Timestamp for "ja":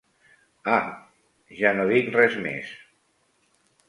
1.59-1.73